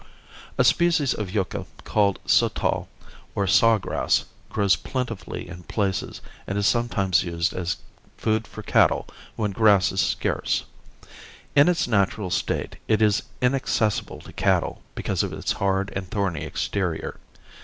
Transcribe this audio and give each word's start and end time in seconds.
A 0.57 0.63
species 0.63 1.13
of 1.13 1.29
yucca 1.29 1.67
called 1.83 2.17
sotal, 2.25 2.87
or 3.35 3.45
saw 3.45 3.77
grass, 3.77 4.25
grows 4.49 4.75
plentifully 4.75 5.47
in 5.47 5.61
places, 5.61 6.21
and 6.47 6.57
is 6.57 6.65
sometimes 6.65 7.23
used 7.23 7.53
as 7.53 7.77
food 8.17 8.47
for 8.47 8.63
cattle 8.63 9.07
when 9.35 9.51
grass 9.51 9.91
is 9.91 10.01
scarce. 10.01 10.63
In 11.55 11.69
its 11.69 11.87
natural 11.87 12.31
state 12.31 12.77
it 12.87 12.99
is 12.99 13.21
inaccessible 13.41 14.21
to 14.21 14.33
cattle 14.33 14.81
because 14.95 15.21
of 15.21 15.33
its 15.33 15.51
hard 15.51 15.93
and 15.95 16.09
thorny 16.09 16.45
exterior. 16.45 17.19